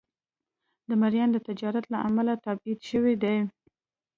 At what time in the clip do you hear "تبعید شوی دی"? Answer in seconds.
2.45-3.37